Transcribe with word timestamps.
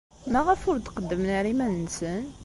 Maɣef 0.31 0.61
ur 0.69 0.77
d-qeddmen 0.79 1.29
ara 1.37 1.49
iman-nsen? 1.53 2.23